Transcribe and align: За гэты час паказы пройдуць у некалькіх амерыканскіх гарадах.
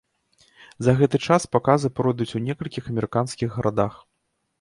За 0.85 0.93
гэты 1.01 1.19
час 1.27 1.45
паказы 1.55 1.91
пройдуць 1.97 2.27
у 2.39 2.41
некалькіх 2.47 2.89
амерыканскіх 2.95 3.49
гарадах. 3.59 3.93